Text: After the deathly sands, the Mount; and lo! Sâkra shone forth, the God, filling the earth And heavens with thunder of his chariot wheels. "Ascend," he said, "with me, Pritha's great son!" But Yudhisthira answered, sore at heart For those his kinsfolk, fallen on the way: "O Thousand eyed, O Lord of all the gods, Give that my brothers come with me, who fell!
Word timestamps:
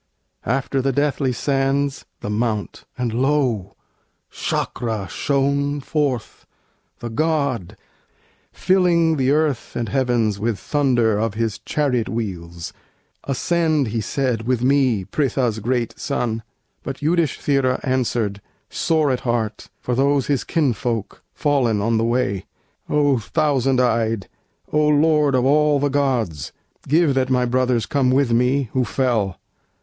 After 0.47 0.81
the 0.81 0.91
deathly 0.91 1.31
sands, 1.31 2.05
the 2.21 2.29
Mount; 2.31 2.85
and 2.97 3.13
lo! 3.13 3.75
Sâkra 4.33 5.07
shone 5.07 5.79
forth, 5.79 6.47
the 6.97 7.09
God, 7.11 7.77
filling 8.51 9.17
the 9.17 9.29
earth 9.29 9.75
And 9.75 9.89
heavens 9.89 10.39
with 10.39 10.57
thunder 10.57 11.19
of 11.19 11.35
his 11.35 11.59
chariot 11.59 12.09
wheels. 12.09 12.73
"Ascend," 13.25 13.89
he 13.89 14.01
said, 14.01 14.47
"with 14.47 14.63
me, 14.63 15.05
Pritha's 15.05 15.59
great 15.59 15.93
son!" 15.99 16.41
But 16.81 17.01
Yudhisthira 17.03 17.79
answered, 17.83 18.41
sore 18.71 19.11
at 19.11 19.19
heart 19.19 19.69
For 19.79 19.93
those 19.93 20.25
his 20.25 20.43
kinsfolk, 20.43 21.21
fallen 21.31 21.79
on 21.79 21.99
the 21.99 22.03
way: 22.05 22.45
"O 22.89 23.19
Thousand 23.19 23.79
eyed, 23.79 24.27
O 24.73 24.87
Lord 24.87 25.35
of 25.35 25.45
all 25.45 25.79
the 25.79 25.89
gods, 25.89 26.51
Give 26.87 27.13
that 27.13 27.29
my 27.29 27.45
brothers 27.45 27.85
come 27.85 28.09
with 28.09 28.31
me, 28.31 28.71
who 28.73 28.83
fell! 28.83 29.37